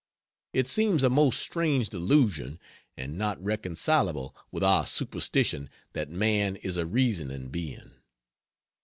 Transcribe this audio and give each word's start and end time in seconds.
It 0.51 0.65
seems 0.67 1.03
a 1.03 1.11
most 1.11 1.39
strange 1.39 1.89
delusion 1.89 2.59
and 2.97 3.19
not 3.19 3.39
reconcilable 3.39 4.35
with 4.51 4.63
our 4.63 4.87
superstition 4.87 5.69
that 5.93 6.09
man 6.09 6.55
is 6.55 6.75
a 6.75 6.87
reasoning 6.87 7.49
being. 7.49 7.91